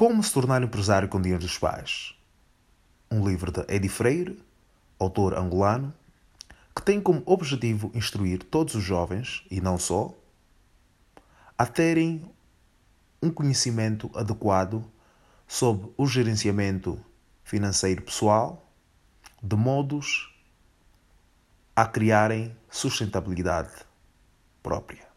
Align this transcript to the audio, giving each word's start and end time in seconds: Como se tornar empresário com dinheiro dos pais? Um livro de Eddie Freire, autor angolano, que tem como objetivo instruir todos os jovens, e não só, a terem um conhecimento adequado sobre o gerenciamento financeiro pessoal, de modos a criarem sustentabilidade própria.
Como 0.00 0.22
se 0.22 0.32
tornar 0.32 0.62
empresário 0.62 1.10
com 1.10 1.20
dinheiro 1.20 1.44
dos 1.44 1.58
pais? 1.58 2.14
Um 3.10 3.22
livro 3.28 3.52
de 3.52 3.60
Eddie 3.68 3.90
Freire, 3.90 4.42
autor 4.98 5.36
angolano, 5.36 5.92
que 6.74 6.80
tem 6.80 6.98
como 6.98 7.22
objetivo 7.26 7.92
instruir 7.94 8.42
todos 8.42 8.74
os 8.74 8.82
jovens, 8.82 9.44
e 9.50 9.60
não 9.60 9.76
só, 9.76 10.14
a 11.58 11.66
terem 11.66 12.24
um 13.22 13.30
conhecimento 13.30 14.10
adequado 14.14 14.82
sobre 15.46 15.92
o 15.98 16.06
gerenciamento 16.06 16.98
financeiro 17.44 18.00
pessoal, 18.00 18.72
de 19.42 19.54
modos 19.54 20.34
a 21.76 21.84
criarem 21.84 22.56
sustentabilidade 22.70 23.84
própria. 24.62 25.09